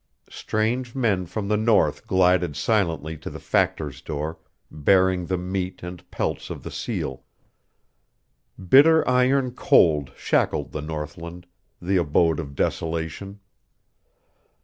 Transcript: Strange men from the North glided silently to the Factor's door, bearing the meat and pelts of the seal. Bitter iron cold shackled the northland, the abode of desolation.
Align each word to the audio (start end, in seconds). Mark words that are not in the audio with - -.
Strange 0.31 0.95
men 0.95 1.27
from 1.27 1.47
the 1.47 1.55
North 1.55 2.07
glided 2.07 2.55
silently 2.55 3.15
to 3.15 3.29
the 3.29 3.39
Factor's 3.39 4.01
door, 4.01 4.39
bearing 4.71 5.27
the 5.27 5.37
meat 5.37 5.83
and 5.83 6.09
pelts 6.09 6.49
of 6.49 6.63
the 6.63 6.71
seal. 6.71 7.23
Bitter 8.67 9.07
iron 9.07 9.51
cold 9.51 10.11
shackled 10.17 10.71
the 10.71 10.81
northland, 10.81 11.45
the 11.79 11.97
abode 11.97 12.39
of 12.39 12.55
desolation. 12.55 13.41